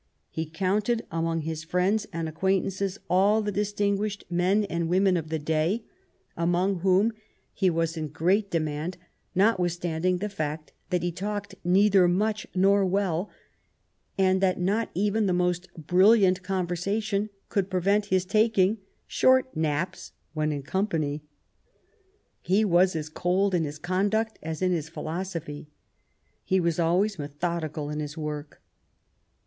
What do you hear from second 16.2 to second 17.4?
conversation